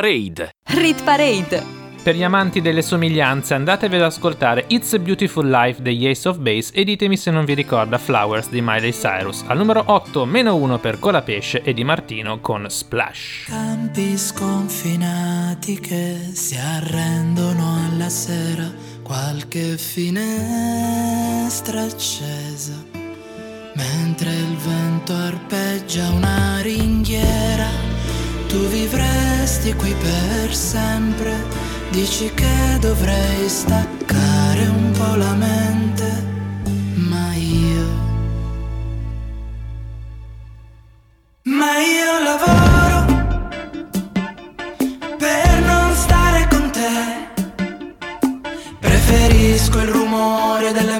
[0.00, 0.54] Parade.
[0.68, 1.62] Rit Parade.
[2.02, 6.38] Per gli amanti delle somiglianze andatevelo ad ascoltare It's a Beautiful Life degli Ace of
[6.38, 9.44] Base e ditemi se non vi ricorda Flowers di Miley Cyrus.
[9.46, 13.44] Al numero 8, meno 1 per Colapesce e Di Martino con Splash.
[13.48, 18.72] Campi sconfinati che si arrendono alla sera,
[19.02, 22.82] qualche finestra accesa,
[23.74, 27.99] mentre il vento arpeggia una ringhiera
[28.50, 31.32] tu vivresti qui per sempre,
[31.90, 36.08] dici che dovrei staccare un po' la mente,
[36.94, 38.08] ma io...
[41.42, 42.98] Ma io lavoro
[45.16, 46.92] per non stare con te,
[48.80, 50.98] preferisco il rumore delle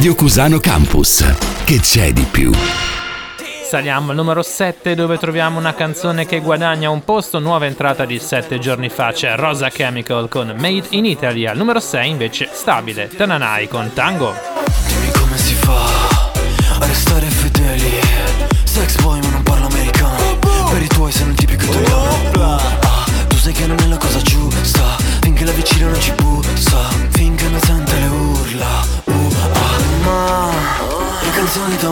[0.00, 1.62] Radio Cusano Campus.
[1.62, 2.50] Che c'è di più?
[3.68, 8.18] Saliamo al numero 7 dove troviamo una canzone che guadagna un posto, nuova entrata di
[8.18, 13.08] 7 giorni fa, c'è Rosa Chemical con Made in Italy, al numero 6 invece stabile,
[13.08, 14.49] Tananai con Tango.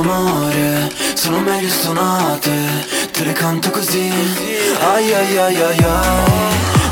[0.02, 2.50] D'amore Sono meglio suonate
[3.12, 4.10] Te le canto così.
[4.80, 5.84] Ai ai ai ai ai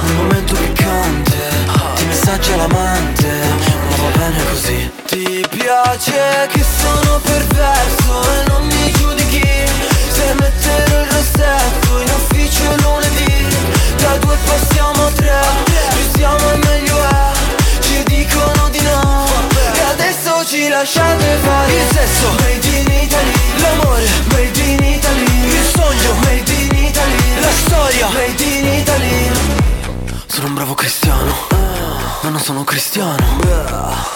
[0.03, 1.37] Nel momento piccante
[1.95, 3.29] Ti messaggia l'amante
[3.89, 4.91] Ma va bene così.
[5.07, 9.49] Ti piace che sono perverso E non mi giudichi
[10.09, 11.86] Se metterò il rossetto
[20.79, 22.31] lasciate fare Il sesso.
[22.33, 23.33] Made in Italy.
[23.61, 25.25] L'amore Made in Italy.
[25.49, 27.41] Il sogno Made in Italy.
[27.41, 29.31] La storia Made in Italy.
[30.27, 31.35] Sono un bravo cristiano.
[32.21, 33.17] Ma non sono cristiano.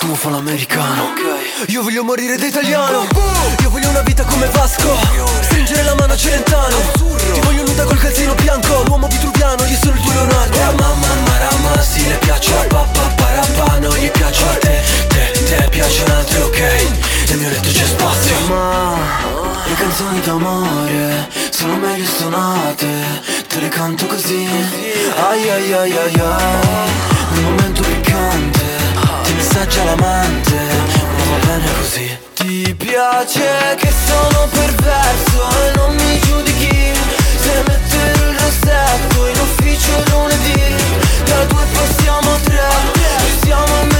[0.00, 1.12] Tu mi fa l'americano
[1.68, 3.06] Io voglio morire da italiano.
[3.60, 4.98] Io voglio una vita come Vasco.
[5.42, 6.76] Stringere la mano a Celentano.
[7.32, 8.82] Ti voglio nuda col calzino bianco.
[8.86, 10.58] L'uomo vitruviano, io sono il tuo Leonardo.
[10.58, 14.82] Oh mamma marama, sì le piaccio a papà parapà Non gli piaccio a te,
[15.50, 16.60] te, te piacciono altri ok?
[17.28, 18.34] Nel mio letto c'è spazio.
[18.48, 18.96] Ma
[19.66, 22.86] le canzoni d'amore Sono meglio suonate.
[23.48, 24.46] Te le canto così.
[25.28, 26.90] Ai ai ai ai ai.
[27.32, 28.64] Nel momento piccante.
[29.24, 30.58] Ti messaggia l'amante.
[31.16, 32.18] Ma va bene così.
[32.34, 36.92] Ti piace che sono perverso E non mi giudichi.
[37.42, 40.74] Se metterò il rossetto in ufficio lunedì.
[41.24, 42.98] Da due passiamo a tre
[43.42, 43.99] siamo e meglio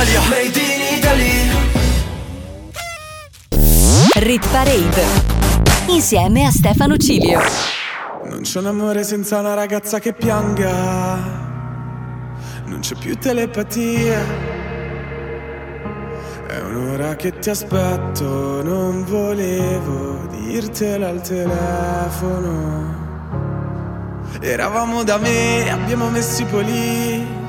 [0.00, 1.50] L'Italia Made in Italy
[4.14, 5.04] Rit Parade
[5.88, 7.38] insieme a Stefano Cilio.
[8.24, 11.16] Non c'è un amore senza una ragazza che pianga.
[12.64, 14.24] Non c'è più telepatia.
[16.46, 22.94] È un'ora che ti aspetto, non volevo dirtelo al telefono.
[24.40, 27.39] Eravamo da me, abbiamo messo i police.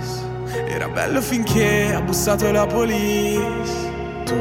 [0.74, 3.92] Era bello finché ha bussato la police.
[4.24, 4.38] Tu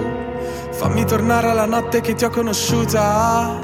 [0.70, 3.58] fammi tornare alla notte che ti ho conosciuta.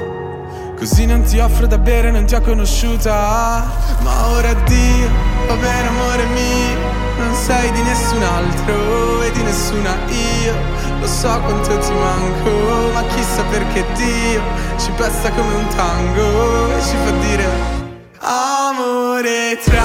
[0.77, 3.71] Così non ti offro da bere, non ti ho conosciuta.
[4.01, 5.09] Ma ora addio,
[5.47, 6.77] va bene amore mio.
[7.19, 10.55] Non sei di nessun altro e di nessuna io.
[10.99, 14.43] Lo so quanto ti manco, ma chissà perché Dio
[14.77, 17.45] ci pesta come un tango e ci fa dire
[18.19, 19.85] Amore tra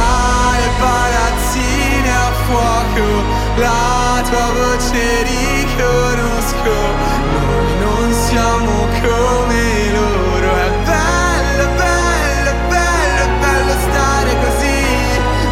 [0.58, 1.71] le palazzine
[2.52, 3.08] fuoco,
[3.56, 6.76] la tua voce riconosco,
[7.36, 9.64] noi non siamo come
[9.96, 14.84] loro, è bello, bello, bello, bello stare così,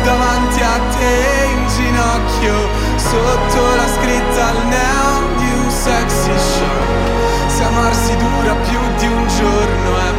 [0.03, 2.57] davanti a te in ginocchio,
[2.97, 9.27] sotto la scritta al neon di un sexy show, se amarsi dura più di un
[9.27, 10.18] giorno è bello.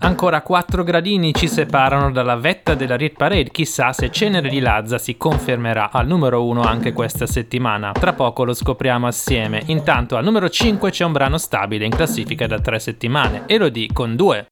[0.00, 4.96] Ancora 4 gradini ci separano dalla vetta della Rit Parade, chissà se Cenere di Lazza
[4.96, 7.90] si confermerà al numero 1 anche questa settimana.
[7.92, 9.62] Tra poco lo scopriamo assieme.
[9.66, 14.14] Intanto al numero 5 c'è un brano stabile in classifica da 3 settimane, Elodie con
[14.14, 14.46] 2.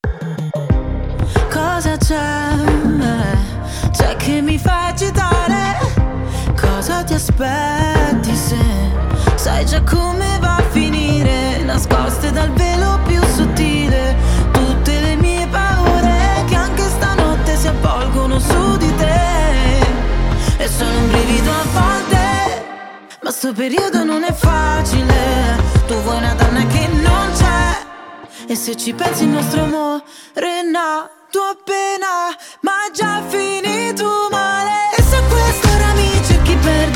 [1.48, 2.51] Cosa c'è?
[3.93, 5.78] C'è che mi fa agitare?
[6.60, 8.56] Cosa ti aspetti se
[9.36, 11.62] sai già come va a finire?
[11.62, 12.65] Nascoste dal velo
[23.27, 25.59] ma sto periodo non è facile.
[25.89, 28.47] Tu vuoi una donna che non c'è.
[28.47, 35.03] E se ci pensi il nostro amore è nato appena Ma già finito male E
[35.03, 36.95] se a quest'ora mi cerchi perdonami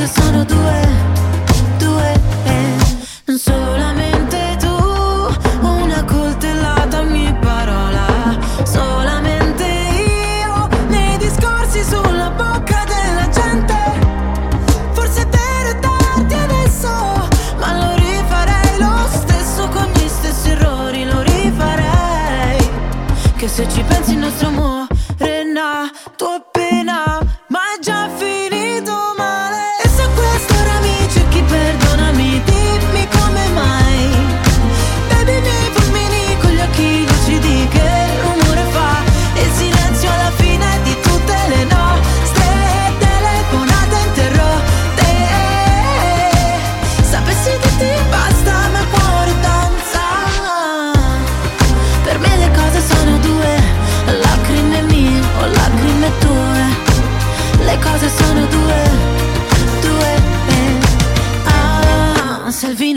[0.00, 0.88] Cose sono due,
[1.76, 2.14] due.
[2.44, 3.36] eh.
[3.36, 4.09] Solamente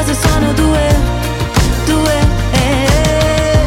[0.00, 0.96] Cose sono due,
[1.84, 2.18] due.
[2.52, 3.58] eh.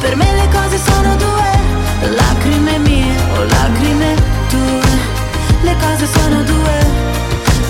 [0.00, 4.14] Per me le cose sono due, lacrime mie o lacrime
[4.48, 4.80] tue.
[5.62, 6.86] Le cose sono due,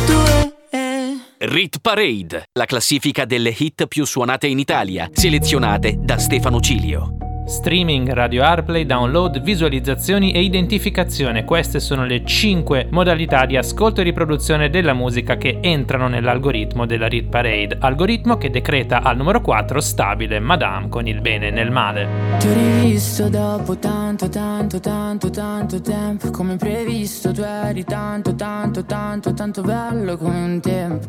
[0.06, 0.52] due.
[0.70, 1.18] eh.
[1.38, 7.25] Rit Parade, la classifica delle hit più suonate in Italia, selezionate da Stefano Cilio.
[7.46, 11.44] Streaming, radio AirPlay, download, visualizzazioni e identificazione.
[11.44, 17.06] Queste sono le 5 modalità di ascolto e riproduzione della musica che entrano nell'algoritmo della
[17.06, 22.36] Rit Parade, algoritmo che decreta al numero 4 stabile Madame con il bene nel male.
[22.38, 28.84] Ti ho rivisto dopo tanto, tanto, tanto, tanto tempo Come previsto tu eri tanto, tanto,
[28.84, 31.06] tanto, tanto bello come un tempo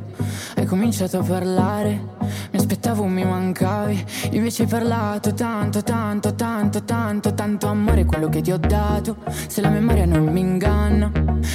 [0.56, 2.16] Hai cominciato a parlare,
[2.52, 8.42] mi aspettavo mi mancavi Invece hai parlato tanto, tanto, tanto, tanto, tanto amore quello che
[8.42, 9.18] ti ho dato.
[9.48, 11.12] Se la memoria non mi inganna,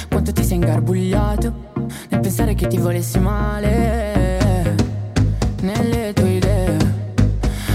[0.09, 1.71] quanto ti sei ingarbugliato
[2.09, 4.75] Nel pensare che ti volessi male.
[5.61, 6.77] Nelle tue idee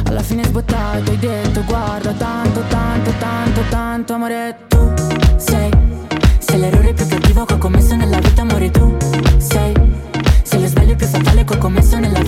[0.06, 4.92] alla fine sbottato hai detto guarda tanto, tanto, tanto, tanto amore tu
[5.36, 5.70] sei.
[6.38, 8.96] Sei l'errore più cattivo che ho commesso nella vita amore tu
[9.38, 9.74] sei.
[10.42, 12.27] Sei lo sbaglio più fatale che ho commesso nella vita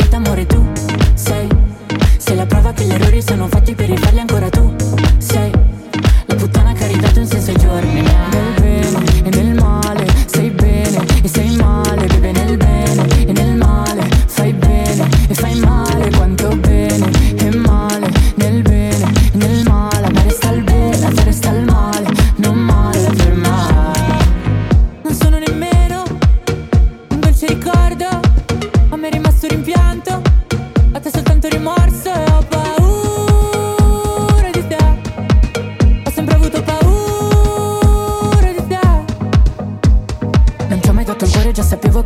[2.30, 4.72] Sei la prova che gli errori sono fatti per rifarli ancora tu.
[5.18, 5.50] Sei
[6.26, 8.02] La puttana che ha ridato un senso ai giorni.
[8.02, 11.59] Nel bene e nel male sei bene e sei male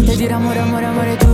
[0.00, 1.29] saputo solamente dire amore, amore, amore tu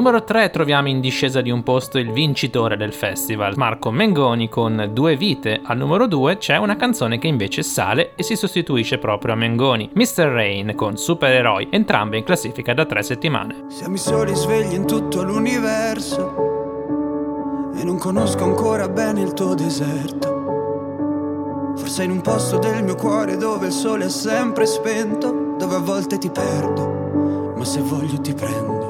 [0.00, 4.92] numero 3 troviamo in discesa di un posto il vincitore del festival, Marco Mengoni con
[4.94, 5.60] Due vite.
[5.62, 9.90] Al numero 2 c'è una canzone che invece sale e si sostituisce proprio a Mengoni,
[9.92, 10.24] Mr.
[10.24, 13.66] Rain con Supereroi, entrambe in classifica da tre settimane.
[13.68, 16.34] Siamo i soli svegli in tutto l'universo
[17.76, 21.74] e non conosco ancora bene il tuo deserto.
[21.76, 25.80] Forse in un posto del mio cuore dove il sole è sempre spento, dove a
[25.80, 28.89] volte ti perdo, ma se voglio ti prendo.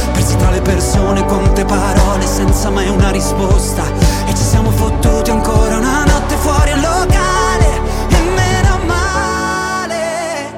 [0.21, 3.83] persi tra le persone, quante parole senza mai una risposta.
[4.27, 10.53] E ci siamo fottuti ancora una notte fuori al locale, e meno male.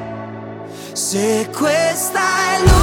[0.93, 2.82] Se questa è l'ultima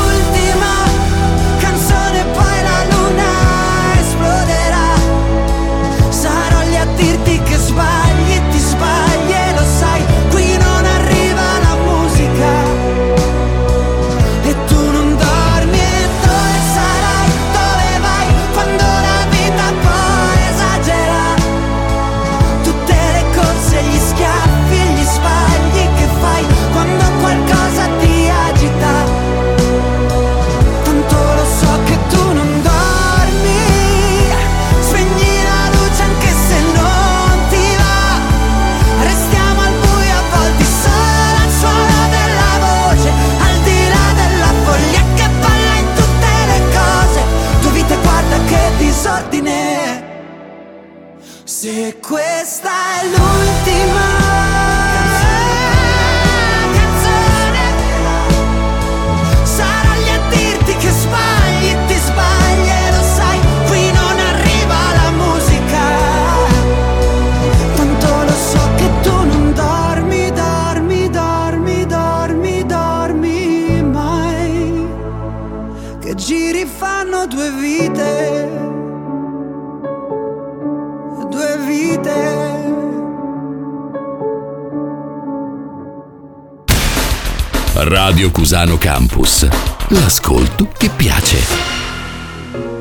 [88.02, 89.46] Radio Cusano Campus.
[89.88, 91.36] L'ascolto che piace.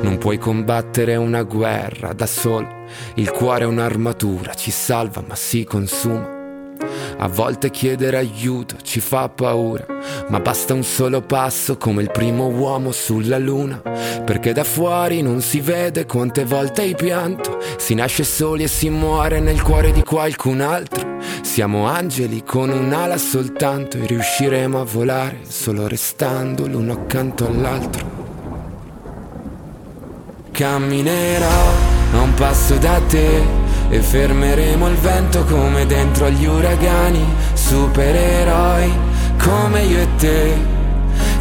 [0.00, 2.86] Non puoi combattere una guerra da solo.
[3.16, 6.26] Il cuore è un'armatura, ci salva ma si consuma.
[7.18, 9.84] A volte chiedere aiuto ci fa paura,
[10.30, 13.82] ma basta un solo passo come il primo uomo sulla luna.
[14.24, 17.58] Perché da fuori non si vede quante volte hai pianto.
[17.76, 21.09] Si nasce soli e si muore nel cuore di qualcun altro.
[21.50, 28.06] Siamo angeli con un'ala soltanto e riusciremo a volare solo restando l'uno accanto all'altro.
[30.52, 31.72] Camminerò
[32.12, 33.42] a un passo da te
[33.88, 37.24] e fermeremo il vento come dentro agli uragani,
[37.54, 38.92] supereroi
[39.36, 40.69] come io e te.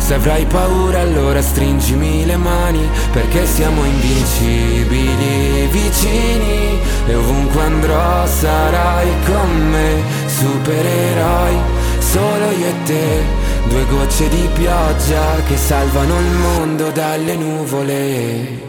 [0.10, 2.81] Se avrai paura allora stringimi le mani
[3.11, 11.57] perché siamo invincibili vicini e ovunque andrò sarai con me, supereroi
[11.99, 13.22] solo io e te.
[13.68, 18.69] Due gocce di pioggia che salvano il mondo dalle nuvole.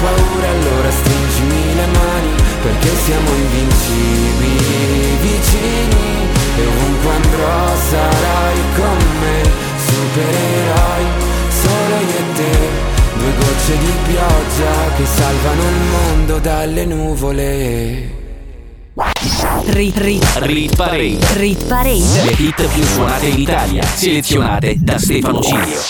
[0.00, 9.42] paura allora stringimi le mani, perché siamo invincibili vicini e ovunque andrò sarai con me,
[9.86, 11.04] supereroi
[11.50, 12.94] solo io e te.
[13.16, 18.24] Due gocce di pioggia che salvano il mondo dalle nuvole.
[19.66, 21.18] Rit, rit, Rit Parade.
[21.34, 22.22] rit parade.
[22.24, 25.80] Le hit più suonate in Italia, selezionate da Stefano Cilio.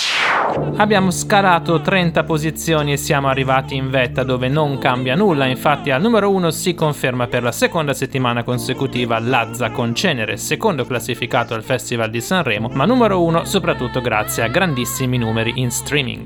[0.77, 6.03] Abbiamo scalato 30 posizioni e siamo arrivati in vetta dove non cambia nulla, infatti al
[6.03, 11.63] numero 1 si conferma per la seconda settimana consecutiva Lazza con Cenere, secondo classificato al
[11.63, 16.25] Festival di Sanremo, ma numero 1 soprattutto grazie a grandissimi numeri in streaming.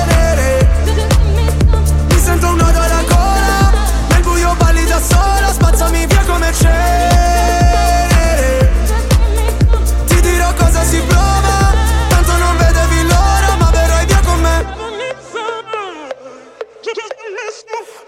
[4.91, 8.09] da sola Spazzami via come cenere
[10.05, 11.50] Ti dirò cosa si prova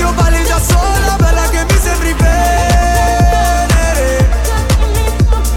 [0.00, 4.28] io valida sola, bella che mi sembri venere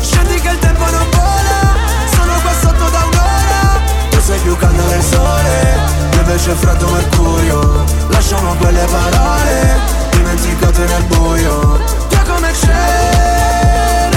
[0.02, 1.74] Scendi che il tempo non vola,
[2.14, 3.80] sono qua sotto da un'ora.
[4.10, 5.78] Tu sei più caldo del sole,
[6.12, 7.86] io invece è freddo mercurio.
[8.10, 9.80] Lasciamo quelle parole,
[10.12, 11.80] dimenticate nel buio.
[12.10, 14.10] Io come c'è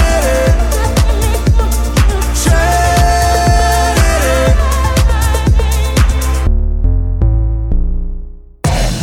[2.43, 4.55] Cenere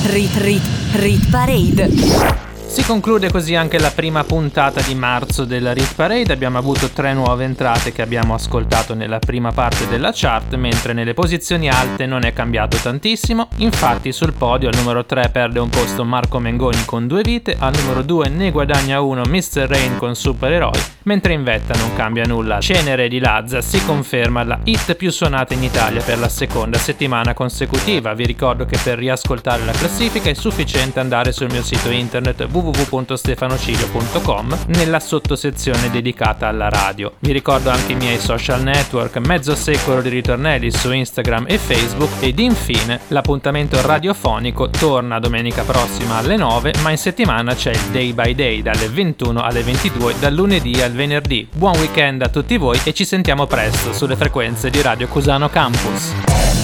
[0.05, 0.84] Rit, rit.
[0.95, 2.44] Rit Parade.
[2.75, 6.33] Si conclude così anche la prima puntata di marzo della Rit Parade.
[6.33, 11.15] Abbiamo avuto tre nuove entrate che abbiamo ascoltato nella prima parte della chart, mentre nelle
[11.15, 13.47] posizioni alte non è cambiato tantissimo.
[13.59, 17.77] Infatti sul podio al numero 3 perde un posto Marco Mengoni con due vite, al
[17.77, 19.69] numero 2 ne guadagna uno Mr.
[19.69, 22.59] Rain con Supereroi, mentre in vetta non cambia nulla.
[22.59, 27.35] Cenere di Lazza si conferma la hit più suonata in Italia per la seconda settimana
[27.35, 28.15] consecutiva.
[28.15, 32.64] Vi ricordo che per riascoltare la classifica è sufficiente andare sul mio sito internet www
[32.65, 37.13] www.stefanocilio.com nella sottosezione dedicata alla radio.
[37.19, 42.11] Vi ricordo anche i miei social network, mezzo secolo di ritornelli su Instagram e Facebook
[42.21, 48.13] ed infine l'appuntamento radiofonico torna domenica prossima alle 9, ma in settimana c'è il Day
[48.15, 51.47] by Day dalle 21 alle 22 dal lunedì al venerdì.
[51.53, 56.13] Buon weekend a tutti voi e ci sentiamo presto sulle frequenze di Radio Cusano Campus.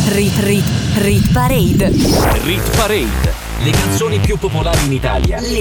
[0.08, 0.64] Rit Rit
[0.96, 1.90] Rit Parade.
[2.44, 3.48] Rit Parade.
[3.62, 5.38] Le canzoni più popolari in Italia.
[5.38, 5.60] Le